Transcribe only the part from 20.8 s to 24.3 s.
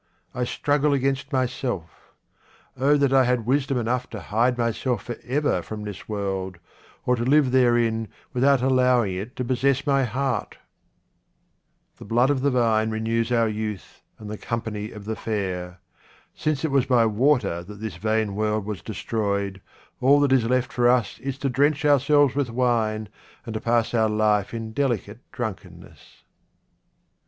us is to drench ourselves with wine, and to pass our